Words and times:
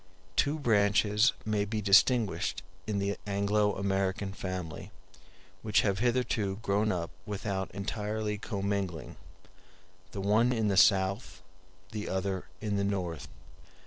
Two 0.35 0.57
branches 0.57 1.33
may 1.45 1.63
be 1.63 1.79
distinguished 1.79 2.63
in 2.87 2.97
the 2.97 3.17
Anglo 3.27 3.75
American 3.75 4.33
family, 4.33 4.89
which 5.61 5.81
have 5.81 5.99
hitherto 5.99 6.55
grown 6.63 6.91
up 6.91 7.11
without 7.27 7.69
entirely 7.69 8.39
commingling; 8.39 9.15
the 10.11 10.19
one 10.19 10.51
in 10.53 10.69
the 10.69 10.75
South, 10.75 11.43
the 11.91 12.09
other 12.09 12.45
in 12.61 12.77
the 12.77 12.83
North. 12.83 13.27